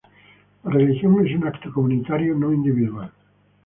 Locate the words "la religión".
0.63-1.23